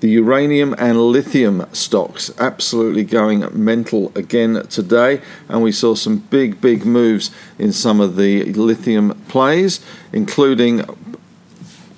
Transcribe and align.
the 0.00 0.08
uranium 0.08 0.74
and 0.78 1.00
lithium 1.00 1.66
stocks 1.72 2.30
absolutely 2.38 3.04
going 3.04 3.44
mental 3.52 4.12
again 4.14 4.66
today, 4.68 5.20
and 5.48 5.62
we 5.62 5.72
saw 5.72 5.94
some 5.94 6.18
big, 6.18 6.60
big 6.60 6.84
moves 6.84 7.30
in 7.58 7.72
some 7.72 8.00
of 8.00 8.16
the 8.16 8.44
lithium 8.52 9.20
plays, 9.28 9.80
including 10.12 10.84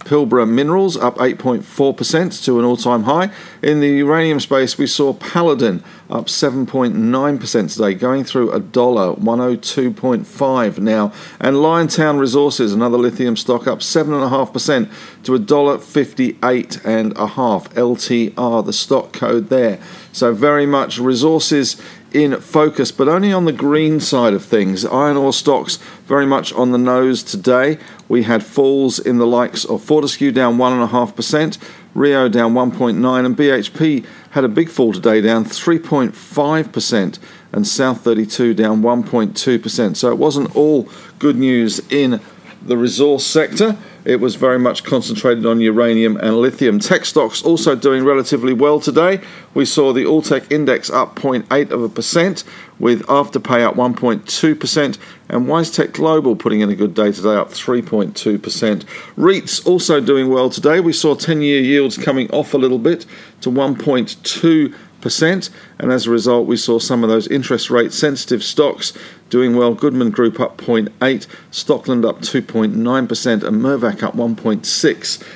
Pilbara 0.00 0.48
Minerals 0.48 0.96
up 0.96 1.16
8.4% 1.16 2.44
to 2.44 2.58
an 2.58 2.64
all 2.64 2.77
time 2.77 3.02
high. 3.02 3.30
In 3.62 3.80
the 3.80 3.88
uranium 3.88 4.41
space, 4.41 4.78
we 4.78 4.86
saw 4.86 5.12
Paladin 5.12 5.84
up 6.11 6.27
7.9% 6.27 7.72
today, 7.72 7.94
going 7.94 8.25
through 8.25 8.50
a 8.50 8.61
dollar 8.61 9.14
102.5 9.14 10.78
now. 10.78 11.12
And 11.39 11.56
Liontown 11.56 12.19
Resources, 12.19 12.72
another 12.72 12.98
lithium 12.98 13.36
stock, 13.36 13.67
up 13.67 13.78
7.5% 13.78 14.91
to 15.25 15.34
a 15.34 15.39
dollar 15.39 15.78
58 15.78 16.84
and 16.84 17.17
a 17.17 17.28
half. 17.28 17.72
LTR, 17.75 18.67
the 18.67 18.72
stock 18.72 19.12
code 19.12 19.48
there. 19.48 19.78
So 20.12 20.34
very 20.34 20.67
much 20.67 20.98
resources 20.98 21.80
in 22.12 22.41
focus, 22.41 22.91
but 22.91 23.08
only 23.08 23.33
on 23.33 23.45
the 23.45 23.52
green 23.52 24.00
side 24.00 24.34
of 24.34 24.45
things. 24.45 24.84
Iron 24.84 25.17
ore 25.17 25.33
stocks 25.33 25.77
very 26.06 26.27
much 26.27 26.52
on 26.55 26.72
the 26.72 26.78
nose 26.78 27.22
today. 27.22 27.78
We 28.08 28.24
had 28.24 28.45
falls 28.45 28.98
in 28.98 29.19
the 29.19 29.27
likes 29.27 29.64
of 29.64 29.83
Fortescue 29.83 30.33
down 30.33 30.56
1.5%, 30.58 31.58
Rio 31.94 32.28
down 32.28 32.55
1.9, 32.55 33.27
and 33.27 33.36
BHP 33.36 34.06
had 34.30 34.44
a 34.44 34.48
big 34.48 34.69
fall 34.69 34.92
today 34.92 35.20
down 35.20 35.44
3.5%, 35.44 37.19
and 37.52 37.66
South 37.66 38.00
32 38.02 38.55
down 38.55 38.83
1.2%. 38.83 39.96
So 39.96 40.11
it 40.11 40.18
wasn't 40.18 40.55
all 40.55 40.88
good 41.18 41.36
news 41.36 41.80
in 41.91 42.20
the 42.62 42.77
resource 42.77 43.27
sector. 43.27 43.77
It 44.04 44.20
was 44.20 44.34
very 44.34 44.58
much 44.58 44.82
concentrated 44.82 45.44
on 45.44 45.60
uranium 45.60 46.16
and 46.16 46.38
lithium. 46.38 46.78
Tech 46.78 47.04
stocks 47.04 47.42
also 47.42 47.76
doing 47.76 48.04
relatively 48.04 48.52
well 48.52 48.80
today. 48.80 49.20
We 49.52 49.64
saw 49.64 49.92
the 49.92 50.06
All 50.06 50.22
Tech 50.22 50.50
Index 50.50 50.88
up 50.88 51.16
0.8 51.16 51.70
of 51.70 51.82
a 51.82 51.88
percent, 51.88 52.44
with 52.78 53.02
Afterpay 53.02 53.62
up 53.62 53.74
1.2%, 53.74 54.98
and 55.28 55.46
WiseTech 55.46 55.92
Global 55.92 56.34
putting 56.34 56.60
in 56.60 56.70
a 56.70 56.74
good 56.74 56.94
day 56.94 57.12
today, 57.12 57.34
up 57.34 57.50
3.2%. 57.50 58.84
REITs 59.16 59.66
also 59.66 60.00
doing 60.00 60.30
well 60.30 60.48
today. 60.48 60.80
We 60.80 60.94
saw 60.94 61.14
10 61.14 61.42
year 61.42 61.60
yields 61.60 61.98
coming 61.98 62.30
off 62.30 62.55
a 62.55 62.58
little 62.58 62.78
bit 62.78 63.05
to 63.42 63.50
1.2 63.50 64.74
percent, 65.00 65.50
and 65.78 65.90
as 65.90 66.06
a 66.06 66.10
result, 66.10 66.46
we 66.46 66.56
saw 66.56 66.78
some 66.78 67.02
of 67.02 67.08
those 67.08 67.27
interest 67.28 67.70
rate 67.70 67.92
sensitive 67.92 68.42
stocks 68.42 68.92
doing 69.30 69.57
well. 69.57 69.74
Goodman 69.74 70.11
Group 70.11 70.39
up 70.39 70.58
0.8, 70.58 71.27
Stockland 71.51 72.07
up 72.07 72.20
2.9%, 72.20 73.42
and 73.42 73.63
Mirvac 73.63 74.02
up 74.02 74.14
1.6%. 74.14 75.27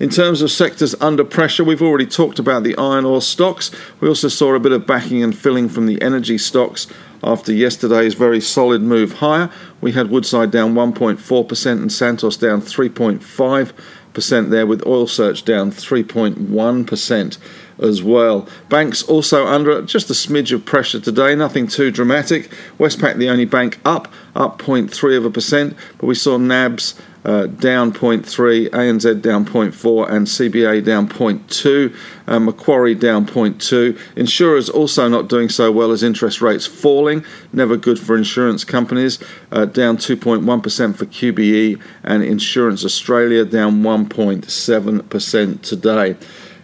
In 0.00 0.10
terms 0.10 0.42
of 0.42 0.50
sectors 0.50 0.94
under 1.00 1.24
pressure, 1.24 1.62
we've 1.62 1.82
already 1.82 2.06
talked 2.06 2.40
about 2.40 2.64
the 2.64 2.76
iron 2.76 3.04
ore 3.04 3.22
stocks. 3.22 3.70
We 4.00 4.08
also 4.08 4.26
saw 4.28 4.54
a 4.54 4.60
bit 4.60 4.72
of 4.72 4.86
backing 4.86 5.22
and 5.22 5.36
filling 5.36 5.68
from 5.68 5.86
the 5.86 6.02
energy 6.02 6.36
stocks 6.36 6.88
after 7.22 7.52
yesterday's 7.52 8.14
very 8.14 8.40
solid 8.40 8.82
move 8.82 9.14
higher. 9.14 9.48
We 9.80 9.92
had 9.92 10.10
Woodside 10.10 10.50
down 10.50 10.74
1.4% 10.74 11.72
and 11.72 11.92
Santos 11.92 12.36
down 12.36 12.60
3.5% 12.60 14.50
there, 14.50 14.66
with 14.66 14.84
Oil 14.86 15.06
Search 15.06 15.44
down 15.44 15.70
3.1% 15.70 17.38
as 17.80 18.02
well. 18.02 18.48
Banks 18.68 19.02
also 19.02 19.46
under 19.46 19.82
just 19.82 20.10
a 20.10 20.14
smidge 20.14 20.52
of 20.52 20.64
pressure 20.64 21.00
today, 21.00 21.34
nothing 21.34 21.66
too 21.66 21.90
dramatic. 21.90 22.50
Westpac, 22.78 23.16
the 23.16 23.28
only 23.28 23.44
bank 23.44 23.80
up, 23.84 24.12
up 24.34 24.60
0.3 24.60 25.16
of 25.16 25.24
a 25.24 25.30
percent, 25.30 25.76
but 25.98 26.06
we 26.06 26.14
saw 26.14 26.36
NABs 26.36 26.94
uh, 27.24 27.46
down 27.46 27.92
0.3, 27.92 28.68
ANZ 28.70 29.20
down 29.22 29.44
0.4, 29.44 30.10
and 30.10 30.26
CBA 30.26 30.84
down 30.84 31.08
0.2, 31.08 31.94
uh, 32.26 32.38
Macquarie 32.38 32.94
down 32.94 33.26
0.2. 33.26 33.98
Insurers 34.16 34.70
also 34.70 35.08
not 35.08 35.28
doing 35.28 35.48
so 35.48 35.70
well 35.70 35.92
as 35.92 36.02
interest 36.02 36.40
rates 36.40 36.66
falling, 36.66 37.24
never 37.52 37.76
good 37.76 37.98
for 37.98 38.16
insurance 38.16 38.64
companies, 38.64 39.18
uh, 39.52 39.66
down 39.66 39.98
2.1% 39.98 40.96
for 40.96 41.06
QBE, 41.06 41.80
and 42.02 42.22
Insurance 42.22 42.84
Australia 42.84 43.44
down 43.44 43.82
1.7% 43.82 45.62
today. 45.62 46.16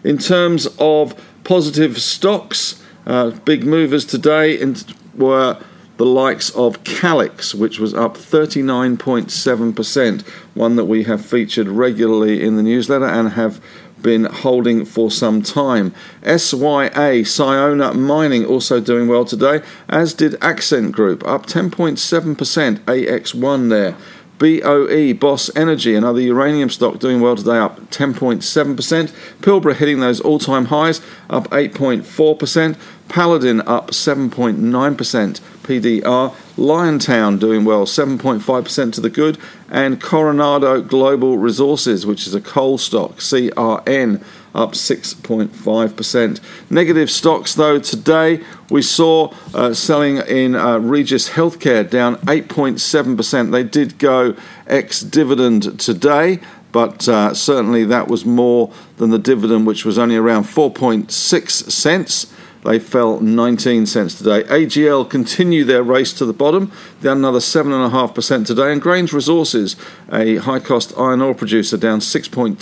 In 0.07 0.17
terms 0.19 0.69
of 0.79 1.21
positive 1.43 2.01
stocks, 2.01 2.81
uh, 3.09 3.31
big 3.31 3.67
movers 3.67 4.05
today 4.05 4.65
were 5.17 5.59
the 5.97 6.07
likes 6.07 6.51
of 6.51 6.85
Calix, 6.85 7.57
which 7.57 7.81
was 7.81 7.93
up 7.93 8.17
39.7%, 8.17 10.23
one 10.55 10.77
that 10.77 10.85
we 10.85 11.03
have 11.03 11.27
featured 11.27 11.67
regularly 11.67 12.41
in 12.41 12.55
the 12.55 12.63
newsletter 12.63 13.07
and 13.07 13.31
have 13.31 13.61
been 14.01 14.27
holding 14.27 14.85
for 14.85 15.11
some 15.11 15.43
time. 15.43 15.93
SYA, 16.23 17.25
Sayona 17.25 17.93
Mining, 17.93 18.47
also 18.47 18.79
doing 18.79 19.09
well 19.09 19.25
today, 19.25 19.61
as 19.89 20.15
did 20.15 20.37
Accent 20.41 20.93
Group, 20.93 21.27
up 21.27 21.47
10.7%, 21.47 22.79
AX1 22.79 23.71
there. 23.71 23.97
BOE, 24.39 25.15
Boss 25.15 25.55
Energy, 25.57 25.95
another 25.95 26.21
uranium 26.21 26.69
stock 26.69 26.99
doing 26.99 27.21
well 27.21 27.37
today, 27.37 27.59
up 27.59 27.81
10.7%. 27.91 29.13
Pilbara 29.41 29.75
hitting 29.75 30.01
those 30.01 30.21
all 30.21 30.39
time 30.39 30.67
highs, 30.67 31.01
up 31.31 31.49
8.4%. 31.51 32.77
Paladin 33.09 33.61
up 33.63 33.93
7.9%. 33.93 35.41
PDR. 35.67 36.35
Liontown 36.57 37.39
doing 37.39 37.65
well, 37.65 37.85
7.5% 37.85 38.93
to 38.93 39.01
the 39.01 39.11
good. 39.11 39.39
And 39.69 40.01
Coronado 40.01 40.81
Global 40.81 41.39
Resources, 41.39 42.07
which 42.07 42.27
is 42.27 42.35
a 42.35 42.41
coal 42.41 42.79
stock, 42.79 43.17
CRN, 43.17 44.23
up 44.57 44.73
6.5%. 44.73 46.41
Negative 46.71 47.11
stocks, 47.11 47.55
though, 47.55 47.79
today 47.79 48.43
we 48.71 48.83
saw 48.83 49.33
uh, 49.55 49.73
selling 49.75 50.17
in 50.17 50.57
uh, 50.57 50.79
Regis 50.79 51.31
Healthcare 51.31 51.89
down 51.89 52.17
8.7%. 52.17 53.53
They 53.53 53.63
did 53.63 53.99
go 53.99 54.35
ex 54.67 55.01
dividend 55.01 55.79
today. 55.79 56.41
But 56.73 57.09
uh, 57.09 57.33
certainly 57.33 57.85
that 57.85 58.09
was 58.09 58.27
more 58.27 58.71
than 58.99 59.09
the 59.09 59.19
dividend, 59.19 59.67
which 59.67 59.87
was 59.87 59.99
only 59.99 60.17
around 60.17 60.45
4.6 60.45 61.71
cents. 61.71 62.33
They 62.67 62.81
fell 62.81 63.21
19 63.21 63.87
cents 63.87 64.19
today. 64.19 64.43
AGL 64.43 65.09
continue 65.09 65.63
their 65.63 65.85
race 65.85 66.13
to 66.15 66.27
the 66.27 66.33
bottom, 66.33 66.73
down 67.01 67.19
another 67.19 67.39
7.5% 67.39 68.45
today. 68.45 68.73
And 68.73 68.83
Grange 68.83 69.13
Resources, 69.13 69.77
a 70.11 70.39
high 70.39 70.59
cost 70.59 70.93
iron 70.99 71.23
ore 71.23 71.33
producer, 71.33 71.77
down 71.77 72.01
6.2%. 72.01 72.57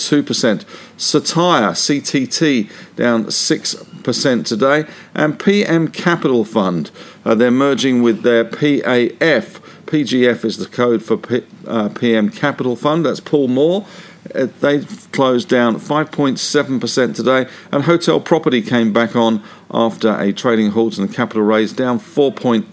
Cettire, 0.98 1.70
CTT, 1.72 2.96
down 2.96 3.24
6% 3.24 4.46
today. 4.46 4.84
And 5.14 5.40
PM 5.40 5.88
Capital 5.88 6.44
Fund, 6.44 6.90
uh, 7.24 7.34
they're 7.34 7.50
merging 7.50 8.02
with 8.02 8.22
their 8.22 8.44
PAF. 8.44 9.60
PGF 9.86 10.44
is 10.44 10.58
the 10.58 10.66
code 10.66 11.02
for 11.02 11.16
P, 11.16 11.44
uh, 11.66 11.88
PM 11.88 12.28
Capital 12.28 12.76
Fund, 12.76 13.06
that's 13.06 13.20
Paul 13.20 13.48
Moore. 13.48 13.86
Uh, 14.34 14.48
they 14.60 14.80
closed 15.12 15.48
down 15.48 15.76
5.7% 15.76 17.14
today, 17.14 17.48
and 17.70 17.84
hotel 17.84 18.20
property 18.20 18.62
came 18.62 18.92
back 18.92 19.14
on 19.14 19.42
after 19.74 20.18
a 20.18 20.32
trading 20.32 20.70
halt 20.70 20.96
and 20.98 21.10
a 21.10 21.12
capital 21.12 21.42
raise 21.42 21.72
down 21.72 21.98
4.8%. 21.98 22.64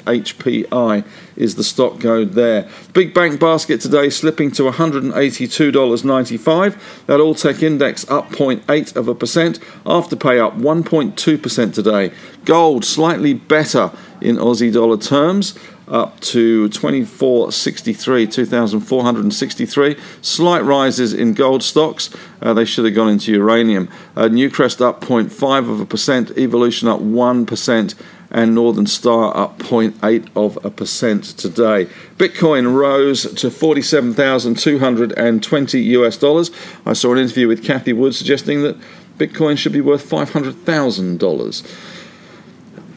HPI 0.00 1.04
is 1.36 1.54
the 1.54 1.62
stock 1.64 2.00
code 2.00 2.32
there. 2.32 2.68
Big 2.92 3.14
bank 3.14 3.38
basket 3.38 3.80
today 3.80 4.10
slipping 4.10 4.50
to 4.52 4.64
$182.95. 4.64 7.06
That 7.06 7.20
all 7.20 7.34
tech 7.34 7.62
index 7.62 8.10
up 8.10 8.30
0.8 8.30 8.96
of 8.96 9.08
a 9.08 9.14
percent. 9.14 9.60
Afterpay 9.86 10.44
up 10.44 10.58
1.2% 10.58 11.72
today. 11.72 12.10
Gold 12.44 12.84
slightly 12.84 13.34
better 13.34 13.92
in 14.20 14.36
Aussie 14.36 14.72
dollar 14.72 14.96
terms, 14.96 15.58
up 15.88 16.20
to 16.20 16.68
2463, 16.68 18.26
2463. 18.26 19.96
Slight 20.22 20.64
rises 20.64 21.12
in 21.12 21.34
gold 21.34 21.62
stocks. 21.62 22.08
Uh, 22.40 22.54
they 22.54 22.64
should 22.64 22.84
have 22.84 22.94
gone 22.94 23.10
into 23.10 23.32
uranium. 23.32 23.88
Uh, 24.16 24.24
Newcrest 24.24 24.80
up 24.80 25.00
0.5 25.00 25.70
of 25.70 25.80
a 25.80 25.86
percent, 25.86 26.30
Evolution 26.38 26.88
up 26.88 27.00
1%, 27.00 27.94
and 28.30 28.54
Northern 28.54 28.86
Star 28.86 29.36
up 29.36 29.58
0.8 29.58 30.28
of 30.34 30.64
a 30.64 30.70
percent 30.70 31.24
today. 31.24 31.86
Bitcoin 32.16 32.74
rose 32.74 33.30
to 33.34 33.50
47,220 33.50 35.80
US 35.80 36.16
dollars. 36.16 36.50
I 36.84 36.94
saw 36.94 37.12
an 37.12 37.18
interview 37.18 37.46
with 37.46 37.62
Cathie 37.62 37.92
Wood 37.92 38.14
suggesting 38.14 38.62
that 38.62 38.76
Bitcoin 39.18 39.56
should 39.56 39.72
be 39.72 39.80
worth 39.80 40.08
$500,000. 40.08 41.62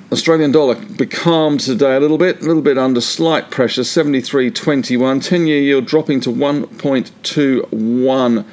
Australian 0.09 0.53
dollar 0.53 0.75
becalmed 0.75 1.59
today 1.59 1.97
a 1.97 1.99
little 1.99 2.17
bit, 2.17 2.41
a 2.41 2.45
little 2.45 2.61
bit 2.61 2.77
under 2.77 3.01
slight 3.01 3.51
pressure, 3.51 3.81
73.21. 3.81 5.21
10 5.21 5.47
year 5.47 5.59
yield 5.59 5.85
dropping 5.85 6.21
to 6.21 6.29
1.21%. 6.29 8.45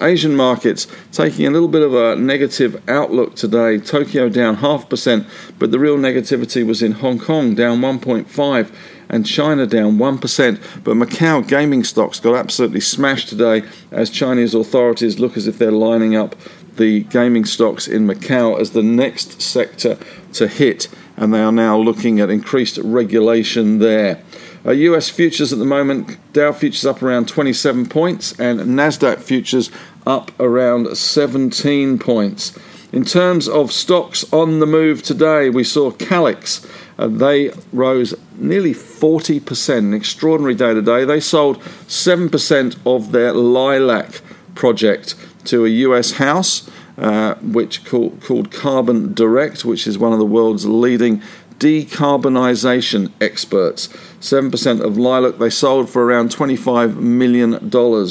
Asian 0.00 0.36
markets 0.36 0.86
taking 1.10 1.44
a 1.44 1.50
little 1.50 1.66
bit 1.66 1.82
of 1.82 1.92
a 1.92 2.14
negative 2.14 2.80
outlook 2.88 3.34
today. 3.34 3.78
Tokyo 3.78 4.28
down 4.28 4.54
half 4.56 4.88
percent, 4.88 5.26
but 5.58 5.72
the 5.72 5.80
real 5.80 5.96
negativity 5.96 6.64
was 6.64 6.82
in 6.82 6.92
Hong 6.92 7.18
Kong, 7.18 7.56
down 7.56 7.80
1.5 7.80 8.72
and 9.08 9.26
China 9.26 9.66
down 9.66 9.98
1%. 9.98 10.84
But 10.84 10.96
Macau 10.96 11.44
gaming 11.46 11.82
stocks 11.82 12.20
got 12.20 12.36
absolutely 12.36 12.80
smashed 12.80 13.28
today 13.28 13.64
as 13.90 14.08
Chinese 14.08 14.54
authorities 14.54 15.18
look 15.18 15.36
as 15.36 15.48
if 15.48 15.58
they're 15.58 15.72
lining 15.72 16.14
up 16.14 16.36
the 16.80 17.00
gaming 17.04 17.44
stocks 17.44 17.86
in 17.86 18.06
Macau 18.06 18.58
as 18.58 18.70
the 18.70 18.82
next 18.82 19.40
sector 19.40 19.98
to 20.32 20.48
hit, 20.48 20.88
and 21.16 21.32
they 21.32 21.40
are 21.40 21.52
now 21.52 21.76
looking 21.76 22.18
at 22.18 22.30
increased 22.30 22.78
regulation 22.78 23.78
there. 23.78 24.22
Uh, 24.64 24.72
US 24.72 25.10
futures 25.10 25.52
at 25.52 25.58
the 25.58 25.66
moment, 25.66 26.18
Dow 26.32 26.52
futures 26.52 26.86
up 26.86 27.02
around 27.02 27.28
27 27.28 27.86
points, 27.86 28.32
and 28.40 28.60
NASDAQ 28.60 29.18
futures 29.18 29.70
up 30.06 30.32
around 30.40 30.96
17 30.96 31.98
points. 31.98 32.58
In 32.92 33.04
terms 33.04 33.46
of 33.46 33.70
stocks 33.70 34.24
on 34.32 34.58
the 34.58 34.66
move 34.66 35.02
today, 35.02 35.50
we 35.50 35.62
saw 35.62 35.90
Calix. 35.90 36.66
Uh, 36.98 37.08
they 37.08 37.50
rose 37.72 38.14
nearly 38.36 38.72
40%, 38.72 39.78
an 39.78 39.94
extraordinary 39.94 40.54
day 40.54 40.74
today. 40.74 41.04
They 41.04 41.20
sold 41.20 41.60
7% 41.60 42.76
of 42.86 43.12
their 43.12 43.32
Leilac 43.32 44.22
project 44.54 45.14
to 45.44 45.64
a 45.64 45.68
US 45.68 46.12
house, 46.12 46.68
uh, 46.98 47.34
which 47.36 47.84
called, 47.84 48.20
called 48.22 48.50
Carbon 48.50 49.14
Direct, 49.14 49.64
which 49.64 49.86
is 49.86 49.98
one 49.98 50.12
of 50.12 50.18
the 50.18 50.26
world's 50.26 50.66
leading 50.66 51.22
decarbonisation 51.60 53.12
experts. 53.20 53.88
7% 54.20 54.80
of 54.80 54.94
Leilac 54.94 55.38
they 55.38 55.50
sold 55.50 55.90
for 55.90 56.02
around 56.02 56.30
$25 56.30 56.96
million, 56.96 57.52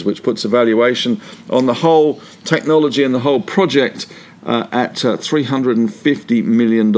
which 0.06 0.24
puts 0.24 0.46
a 0.46 0.48
valuation 0.48 1.20
on 1.50 1.66
the 1.66 1.74
whole 1.76 2.22
technology 2.46 3.04
and 3.04 3.14
the 3.14 3.20
whole 3.20 3.42
project 3.42 4.06
uh, 4.46 4.68
at 4.72 5.04
uh, 5.04 5.18
$350 5.18 6.44
million, 6.46 6.94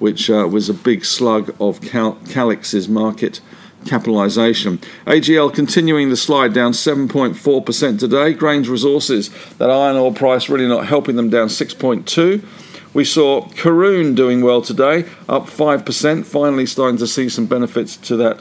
which 0.00 0.28
uh, 0.28 0.48
was 0.50 0.68
a 0.68 0.74
big 0.74 1.04
slug 1.04 1.54
of 1.60 1.80
Cal- 1.80 2.18
Calix's 2.28 2.88
market 2.88 3.40
capitalisation. 3.84 4.78
AGL 5.06 5.52
continuing 5.52 6.10
the 6.10 6.16
slide 6.16 6.52
down 6.52 6.72
7.4% 6.72 7.98
today. 7.98 8.32
Grange 8.32 8.68
Resources, 8.68 9.30
that 9.58 9.70
iron 9.70 9.96
ore 9.96 10.12
price 10.12 10.48
really 10.48 10.68
not 10.68 10.86
helping 10.86 11.16
them 11.16 11.30
down 11.30 11.48
6.2. 11.48 12.44
We 12.94 13.04
saw 13.04 13.42
Karoon 13.48 14.14
doing 14.14 14.42
well 14.42 14.62
today, 14.62 15.04
up 15.28 15.46
5%, 15.46 16.24
finally 16.24 16.66
starting 16.66 16.98
to 16.98 17.06
see 17.06 17.28
some 17.28 17.46
benefits 17.46 17.96
to 17.98 18.16
that 18.16 18.40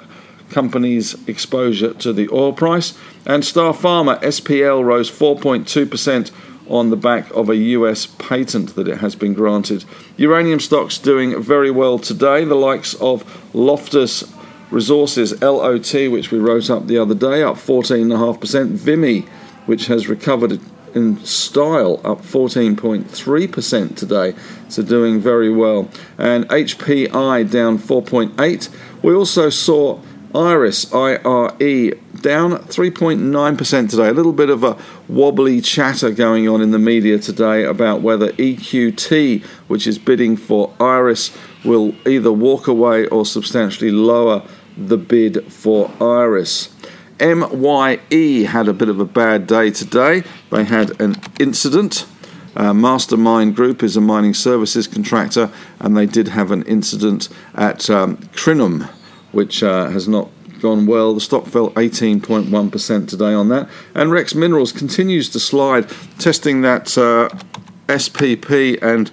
company's 0.50 1.16
exposure 1.28 1.94
to 1.94 2.13
the 2.13 2.30
oil 2.31 2.54
price. 2.54 2.98
And 3.25 3.44
Starpharma 3.44 4.22
SPL 4.22 4.84
rose 4.84 5.12
4.2% 5.12 6.31
on 6.69 6.89
the 6.89 6.98
back 6.98 7.30
of 7.31 7.50
a 7.50 7.56
US 7.56 8.06
patent 8.06 8.75
that 8.75 8.88
it 8.88 8.98
has 8.98 9.16
been 9.16 9.34
granted. 9.34 9.86
Uranium 10.18 10.60
stocks 10.60 10.98
doing 10.98 11.42
very 11.42 11.72
well 11.72 12.00
today, 12.00 12.44
the 12.45 12.56
likes 12.56 12.94
of 12.95 13.24
Lotus 13.54 14.24
Resources 14.69 15.42
LOT, 15.42 15.94
which 16.12 16.31
we 16.31 16.40
wrote 16.40 16.69
up 16.69 16.88
the 16.88 16.98
other 16.98 17.16
day, 17.16 17.42
up 17.44 17.56
14.5%. 17.56 18.72
Vimy, 18.72 19.22
which 19.66 19.88
has 19.88 20.08
recovered 20.08 20.60
in 20.94 21.24
style, 21.24 22.02
up 22.04 22.22
14.3% 22.22 23.96
today, 23.96 24.34
so 24.68 24.84
doing 24.84 25.19
very 25.19 25.50
well. 25.50 25.90
And 26.18 26.48
HPI 26.50 27.50
down 27.50 27.78
4.8. 27.78 28.69
We 29.04 29.14
also 29.14 29.50
saw 29.50 30.02
Iress, 30.34 30.94
IRE, 30.94 31.96
down 32.22 32.52
3.9% 32.52 33.90
today. 33.90 34.10
A 34.10 34.13
little 34.13 34.34
bit 34.34 34.50
of 34.50 34.63
a 34.63 34.78
wobbly 35.08 35.62
chatter 35.62 36.12
going 36.12 36.50
on 36.50 36.62
in 36.62 36.72
the 36.72 36.80
media 36.80 37.18
today 37.18 37.63
about 37.63 38.02
whether 38.02 38.31
EQT, 38.34 39.44
which 39.68 39.88
is 39.88 39.98
bidding 39.98 40.36
for 40.36 40.74
Iress, 40.80 41.36
will 41.63 41.96
either 42.08 42.31
walk 42.31 42.68
away 42.68 43.08
or 43.08 43.25
substantially 43.25 43.92
lower 43.92 44.44
the 44.77 44.97
bid 44.97 45.51
for 45.51 45.89
Iress. 46.00 46.69
MYE 47.19 48.44
had 48.44 48.68
a 48.68 48.74
bit 48.74 48.89
of 48.89 49.00
a 49.00 49.06
bad 49.06 49.47
day 49.47 49.71
today. 49.71 50.24
They 50.51 50.63
had 50.63 51.00
an 51.01 51.15
incident. 51.39 52.06
Uh, 52.56 52.74
Mastermyne 52.74 53.53
Group 53.53 53.83
is 53.83 53.95
a 53.95 54.01
mining 54.01 54.33
services 54.33 54.88
contractor, 54.88 55.51
and 55.79 55.95
they 55.95 56.06
did 56.06 56.29
have 56.29 56.51
an 56.51 56.63
incident 56.63 57.29
at 57.53 57.89
um, 57.89 58.18
Crinum, 58.33 58.88
which 59.31 59.62
uh, 59.63 59.89
has 59.89 60.07
not 60.07 60.29
gone 60.59 60.85
well. 60.85 61.13
The 61.13 61.21
stock 61.21 61.45
fell 61.45 61.71
18.1% 61.71 63.07
today 63.07 63.33
on 63.33 63.50
that. 63.50 63.69
And 63.94 64.12
Rex 64.12 64.33
Minerals 64.33 64.71
continues 64.71 65.29
to 65.29 65.39
slide, 65.39 65.89
testing 66.19 66.62
that 66.62 66.97
uh, 66.97 67.29
SPP 67.88 68.81
and 68.81 69.12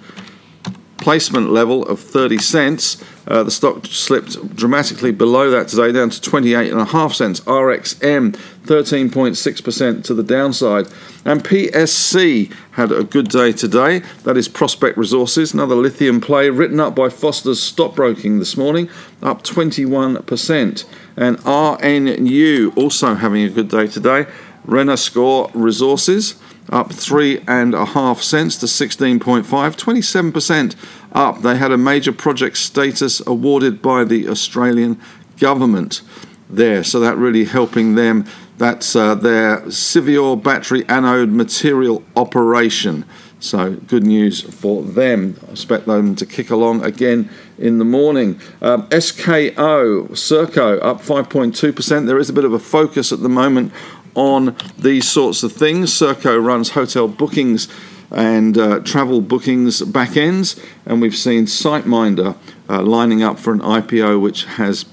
placement 0.97 1.51
level 1.51 1.85
of 1.85 1.99
30 1.99 2.39
cents. 2.39 3.03
Uh, 3.27 3.43
the 3.43 3.51
stock 3.51 3.85
slipped 3.87 4.55
dramatically 4.55 5.11
below 5.11 5.49
that 5.49 5.67
today, 5.67 5.91
down 5.91 6.09
to 6.09 6.21
28.5 6.21 7.13
cents. 7.13 7.39
RXM 7.41 8.35
13.6% 8.65 10.03
to 10.03 10.13
the 10.13 10.23
downside. 10.23 10.87
And 11.23 11.43
PSC 11.43 12.53
had 12.71 12.91
a 12.91 13.03
good 13.03 13.29
day 13.29 13.51
today. 13.51 13.99
That 14.23 14.37
is 14.37 14.47
Prospect 14.47 14.97
Resources, 14.97 15.53
another 15.53 15.75
lithium 15.75 16.21
play 16.21 16.49
written 16.49 16.79
up 16.79 16.95
by 16.95 17.09
Foster's 17.09 17.61
Stockbroking 17.61 18.39
this 18.39 18.57
morning, 18.57 18.89
up 19.21 19.43
21%. 19.43 20.85
And 21.17 21.37
RNU 21.39 22.77
also 22.77 23.15
having 23.15 23.43
a 23.43 23.49
good 23.49 23.69
day 23.69 23.87
today. 23.87 24.27
Renascor 24.67 25.51
Resources 25.53 26.35
up 26.69 26.91
three 26.91 27.43
and 27.47 27.73
a 27.73 27.85
half 27.85 28.21
cents 28.21 28.57
to 28.57 28.65
16.5, 28.65 29.43
27% 29.45 30.75
up. 31.15 31.41
They 31.41 31.55
had 31.55 31.71
a 31.71 31.77
major 31.77 32.11
project 32.11 32.57
status 32.57 33.21
awarded 33.25 33.81
by 33.81 34.03
the 34.03 34.27
Australian 34.27 35.01
government 35.39 36.01
there, 36.49 36.83
so 36.83 36.99
that 36.99 37.17
really 37.17 37.45
helping 37.45 37.95
them. 37.95 38.25
That's 38.57 38.95
uh, 38.95 39.15
their 39.15 39.61
Siviour 39.61 40.41
battery 40.41 40.85
anode 40.87 41.29
material 41.29 42.03
operation. 42.15 43.05
So 43.39 43.73
good 43.73 44.03
news 44.03 44.41
for 44.41 44.81
them. 44.81 45.37
I 45.47 45.51
expect 45.51 45.87
them 45.87 46.15
to 46.15 46.25
kick 46.25 46.49
along 46.49 46.83
again 46.85 47.29
in 47.57 47.79
the 47.79 47.85
morning. 47.85 48.39
Um, 48.61 48.87
SKO, 48.89 50.17
Serko, 50.17 50.79
up 50.79 51.01
5.2%. 51.01 52.05
There 52.07 52.17
is 52.17 52.29
a 52.29 52.33
bit 52.33 52.45
of 52.45 52.53
a 52.53 52.59
focus 52.59 53.11
at 53.11 53.21
the 53.21 53.29
moment 53.29 53.73
on 54.15 54.55
these 54.77 55.07
sorts 55.07 55.43
of 55.43 55.51
things. 55.51 55.91
Serko 55.93 56.37
runs 56.37 56.71
hotel 56.71 57.07
bookings 57.07 57.67
and 58.15 58.57
uh, 58.57 58.79
travel 58.79 59.19
bookings 59.19 59.81
back 59.81 60.15
ends, 60.15 60.59
and 60.85 61.01
we've 61.01 61.15
seen 61.15 61.45
SiteMinder 61.45 62.37
uh, 62.69 62.81
lining 62.81 63.21
up 63.21 63.37
for 63.37 63.53
an 63.53 63.59
IPO 63.59 64.21
which 64.21 64.45
has 64.45 64.85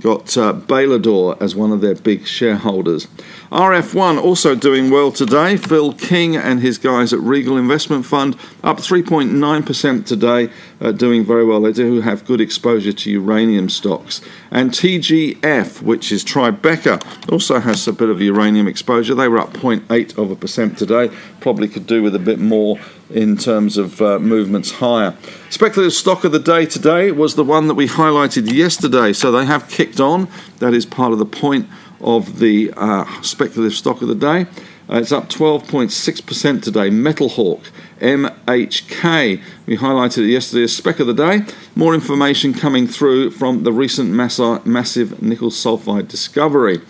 got 0.00 0.36
uh, 0.36 0.52
Bailador 0.52 1.40
as 1.40 1.54
one 1.54 1.72
of 1.72 1.80
their 1.80 1.94
big 1.94 2.26
shareholders. 2.26 3.06
RF1 3.50 4.22
also 4.22 4.54
doing 4.54 4.90
well 4.90 5.10
today. 5.10 5.56
Phil 5.56 5.92
King 5.94 6.36
and 6.36 6.60
his 6.60 6.78
guys 6.78 7.12
at 7.12 7.20
Regal 7.20 7.56
Investment 7.56 8.04
Fund 8.04 8.36
up 8.62 8.78
3.9% 8.78 10.06
today, 10.06 10.52
uh, 10.80 10.92
doing 10.92 11.24
very 11.24 11.44
well. 11.44 11.62
They 11.62 11.72
do 11.72 12.02
have 12.02 12.26
good 12.26 12.40
exposure 12.40 12.92
to 12.92 13.10
uranium 13.10 13.68
stocks. 13.68 14.20
And 14.50 14.70
TGF, 14.70 15.82
which 15.82 16.12
is 16.12 16.24
Tribeca, 16.24 17.32
also 17.32 17.58
has 17.60 17.88
a 17.88 17.92
bit 17.92 18.10
of 18.10 18.20
uranium 18.20 18.68
exposure. 18.68 19.14
They 19.14 19.28
were 19.28 19.38
up 19.38 19.54
0.8 19.54 20.18
of 20.18 20.30
a 20.30 20.36
percent 20.36 20.78
today. 20.78 21.10
Probably 21.40 21.68
could 21.68 21.86
do 21.86 22.02
with 22.02 22.14
a 22.14 22.20
bit 22.20 22.38
more 22.38 22.78
in 23.10 23.36
terms 23.36 23.76
of 23.76 24.00
uh, 24.02 24.18
movements 24.18 24.72
higher. 24.72 25.16
Speculative 25.50 25.92
stock 25.92 26.24
of 26.24 26.32
the 26.32 26.38
day 26.38 26.66
today 26.66 27.10
was 27.10 27.34
the 27.34 27.44
one 27.44 27.68
that 27.68 27.74
we 27.74 27.86
highlighted 27.86 28.52
yesterday. 28.52 29.12
So 29.12 29.32
they 29.32 29.46
have 29.46 29.68
kicked 29.68 30.00
on. 30.00 30.28
That 30.58 30.74
is 30.74 30.84
part 30.84 31.12
of 31.12 31.18
the 31.18 31.26
point 31.26 31.68
of 32.00 32.38
the 32.38 32.72
uh, 32.76 33.22
speculative 33.22 33.74
stock 33.74 34.02
of 34.02 34.08
the 34.08 34.14
day. 34.14 34.46
Uh, 34.90 34.96
it's 34.96 35.12
up 35.12 35.28
12.6% 35.28 36.62
today. 36.62 36.88
Metal 36.88 37.28
Hawk, 37.28 37.70
MHK. 38.00 39.42
We 39.66 39.76
highlighted 39.76 40.24
it 40.24 40.30
yesterday 40.30 40.64
as 40.64 40.74
spec 40.74 40.98
of 41.00 41.06
the 41.06 41.14
day. 41.14 41.42
More 41.74 41.94
information 41.94 42.54
coming 42.54 42.86
through 42.86 43.32
from 43.32 43.64
the 43.64 43.72
recent 43.72 44.10
massive 44.10 45.22
nickel 45.22 45.50
sulfide 45.50 46.08
discovery. 46.08 46.80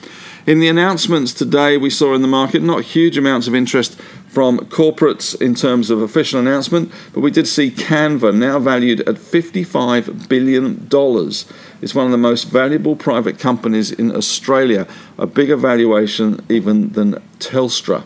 In 0.47 0.61
the 0.61 0.69
announcements 0.69 1.35
today, 1.35 1.77
we 1.77 1.91
saw 1.91 2.15
in 2.15 2.23
the 2.23 2.29
market 2.29 2.63
not 2.63 2.83
huge 2.83 3.19
amounts 3.19 3.49
of 3.49 3.55
interest 3.55 4.01
from 4.29 4.59
corporates 4.59 5.41
in 5.41 5.55
terms 5.55 5.91
of 5.91 6.03
official 6.03 6.39
announcement, 6.39 6.93
but 7.13 7.21
we 7.21 7.31
did 7.31 7.49
see 7.49 7.71
Canva 7.71 8.37
now 8.37 8.59
valued 8.59 9.01
at 9.01 9.17
$55 9.17 10.29
billion. 10.29 10.89
It's 11.81 11.95
one 11.95 12.07
of 12.07 12.13
the 12.13 12.19
most 12.19 12.45
valuable 12.45 12.95
private 12.95 13.39
companies 13.39 13.91
in 13.91 14.15
Australia, 14.15 14.87
a 15.17 15.27
bigger 15.27 15.57
valuation 15.57 16.45
even 16.49 16.91
than 16.91 17.15
Telstra. 17.39 18.05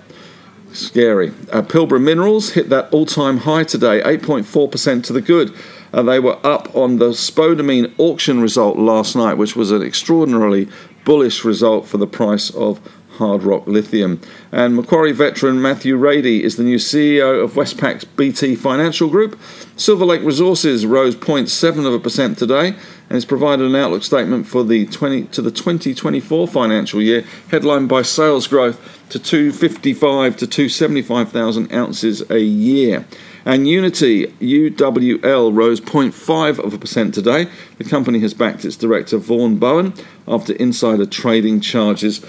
Scary. 0.73 1.29
Uh, 1.51 1.61
Pilbara 1.61 2.01
Minerals 2.01 2.53
hit 2.53 2.71
that 2.71 2.91
all 2.93 3.05
time 3.05 3.39
high 3.39 3.65
today, 3.65 4.01
8.4% 4.01 5.05
to 5.05 5.13
the 5.13 5.21
good. 5.21 5.55
Uh, 5.93 6.03
they 6.03 6.19
were 6.19 6.39
up 6.45 6.75
on 6.75 6.97
the 6.97 7.11
spodumene 7.11 7.93
auction 7.99 8.41
result 8.41 8.79
last 8.79 9.15
night, 9.15 9.35
which 9.35 9.55
was 9.55 9.71
an 9.71 9.83
extraordinarily 9.83 10.69
bullish 11.05 11.45
result 11.45 11.87
for 11.87 11.99
the 11.99 12.07
price 12.07 12.49
of 12.51 12.81
hard 13.23 13.45
rock 13.45 13.69
lithium. 13.69 14.21
And 14.51 14.75
Macquarie 14.75 15.13
veteran 15.13 15.63
Matthew 15.63 15.97
Rady 15.97 16.43
is 16.43 16.57
the 16.57 16.65
new 16.65 16.77
CEO 16.77 17.45
of 17.45 17.55
Westpac's 17.55 18.05
BT 18.05 18.57
Financial 18.57 19.09
Group. 19.09 19.39
Silver 19.77 20.05
Lake 20.05 20.23
Resources 20.23 20.85
rose 20.85 21.15
0.7 21.15 21.87
of 21.87 21.95
a 21.95 22.01
percent 22.01 22.37
today 22.37 22.69
and 22.69 23.13
has 23.13 23.25
provided 23.25 23.65
an 23.65 23.77
outlook 23.77 24.03
statement 24.03 24.49
for 24.49 24.65
the 24.65 24.87
20 24.87 25.27
to 25.27 25.41
the 25.41 25.53
2024 25.53 26.49
financial 26.49 27.01
year, 27.01 27.25
headlined 27.49 27.89
by 27.89 28.03
sales 28.03 28.49
growth 28.49 28.81
to 29.11 29.21
255 29.21 30.37
to 30.39 30.47
275,000 30.49 31.73
ounces 31.73 32.29
a 32.29 32.41
year. 32.41 33.07
And 33.45 33.67
Uniti 33.67 34.33
UWL 34.41 35.55
rose 35.55 35.81
0.5 35.81 36.59
of 36.59 36.75
a 36.75 36.79
percent 36.79 37.15
today. 37.15 37.49
The 37.79 37.85
company 37.85 38.19
has 38.21 38.35
backed 38.35 38.65
its 38.65 38.77
director 38.77 39.19
Vaughan 39.19 39.59
Bowen 39.59 39.95
after 40.27 40.55
insider 40.55 41.07
trading 41.07 41.61
charges 41.61 42.25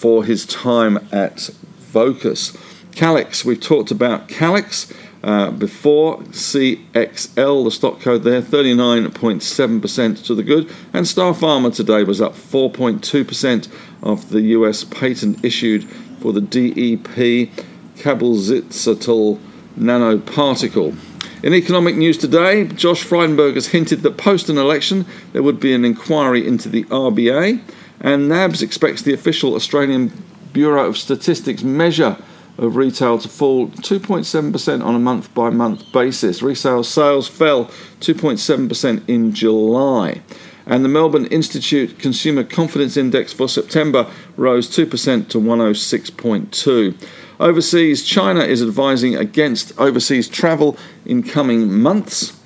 for 0.00 0.24
his 0.24 0.46
time 0.46 0.96
at 1.12 1.50
Vocus. 1.92 2.56
Calix, 2.92 3.44
we've 3.44 3.60
talked 3.60 3.90
about 3.90 4.28
Calix 4.28 4.90
uh, 5.22 5.50
before. 5.50 6.20
CXL, 6.22 7.64
the 7.64 7.70
stock 7.70 8.00
code 8.00 8.22
there, 8.22 8.40
39.7% 8.40 10.24
to 10.24 10.34
the 10.34 10.42
good. 10.42 10.70
And 10.94 11.04
Starpharma 11.04 11.74
today 11.76 12.02
was 12.02 12.22
up 12.22 12.32
4.2% 12.32 13.68
of 14.02 14.30
the 14.30 14.40
US 14.40 14.84
patent 14.84 15.44
issued 15.44 15.84
for 15.84 16.32
the 16.32 16.40
DEP 16.40 17.50
cabazitaxel 17.96 19.38
nanoparticle. 19.78 20.96
In 21.42 21.52
economic 21.52 21.96
news 21.96 22.16
today, 22.16 22.64
Josh 22.64 23.04
Frydenberg 23.04 23.54
has 23.54 23.66
hinted 23.66 24.00
that 24.00 24.16
post 24.16 24.48
an 24.48 24.56
election 24.56 25.04
there 25.34 25.42
would 25.42 25.60
be 25.60 25.74
an 25.74 25.84
inquiry 25.84 26.46
into 26.46 26.70
the 26.70 26.84
RBA, 26.84 27.60
and 28.00 28.28
NABS 28.28 28.62
expects 28.62 29.02
the 29.02 29.12
official 29.12 29.54
Australian 29.54 30.12
Bureau 30.52 30.88
of 30.88 30.96
Statistics 30.98 31.62
measure 31.62 32.16
of 32.58 32.76
retail 32.76 33.18
to 33.18 33.28
fall 33.28 33.68
2.7% 33.68 34.84
on 34.84 34.94
a 34.94 34.98
month 34.98 35.32
by 35.34 35.50
month 35.50 35.90
basis. 35.92 36.42
Resale 36.42 36.84
sales 36.84 37.28
fell 37.28 37.66
2.7% 38.00 39.08
in 39.08 39.32
July. 39.32 40.22
And 40.66 40.84
the 40.84 40.88
Melbourne 40.88 41.26
Institute 41.26 41.98
Consumer 41.98 42.44
Confidence 42.44 42.96
Index 42.96 43.32
for 43.32 43.48
September 43.48 44.10
rose 44.36 44.68
2% 44.68 45.28
to 45.28 45.38
106.2. 45.38 47.08
Overseas, 47.40 48.04
China 48.04 48.40
is 48.40 48.62
advising 48.62 49.16
against 49.16 49.76
overseas 49.78 50.28
travel 50.28 50.76
in 51.06 51.22
coming 51.22 51.72
months. 51.72 52.38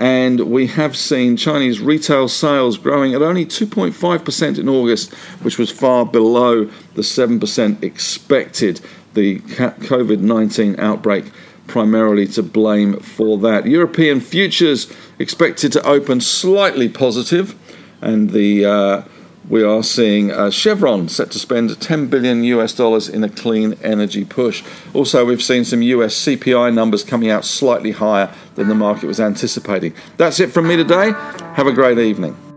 And 0.00 0.50
we 0.50 0.66
have 0.68 0.96
seen 0.96 1.36
Chinese 1.36 1.78
retail 1.78 2.26
sales 2.26 2.78
growing 2.78 3.12
at 3.12 3.20
only 3.20 3.44
2.5% 3.44 4.58
in 4.58 4.66
August, 4.66 5.12
which 5.42 5.58
was 5.58 5.70
far 5.70 6.06
below 6.06 6.64
the 6.94 7.02
7% 7.02 7.82
expected. 7.82 8.80
The 9.12 9.40
COVID 9.40 10.20
19 10.20 10.80
outbreak 10.80 11.26
primarily 11.66 12.26
to 12.28 12.42
blame 12.42 12.98
for 13.00 13.36
that. 13.38 13.66
European 13.66 14.20
futures 14.20 14.90
expected 15.18 15.70
to 15.72 15.86
open 15.86 16.22
slightly 16.22 16.88
positive, 16.88 17.54
and 18.00 18.30
the 18.30 18.64
uh, 18.64 19.02
we 19.48 19.62
are 19.62 19.82
seeing 19.82 20.30
uh, 20.30 20.50
Chevron 20.50 21.08
set 21.08 21.30
to 21.32 21.38
spend 21.38 21.80
10 21.80 22.06
billion 22.08 22.44
US 22.44 22.72
dollars 22.72 23.08
in 23.08 23.24
a 23.24 23.28
clean 23.28 23.74
energy 23.82 24.24
push. 24.24 24.62
Also, 24.94 25.24
we've 25.24 25.42
seen 25.42 25.64
some 25.64 25.82
US 25.82 26.14
CPI 26.14 26.72
numbers 26.74 27.02
coming 27.02 27.30
out 27.30 27.44
slightly 27.44 27.92
higher 27.92 28.32
than 28.54 28.68
the 28.68 28.74
market 28.74 29.06
was 29.06 29.20
anticipating. 29.20 29.94
That's 30.16 30.40
it 30.40 30.50
from 30.52 30.68
me 30.68 30.76
today. 30.76 31.12
Have 31.54 31.66
a 31.66 31.72
great 31.72 31.98
evening. 31.98 32.49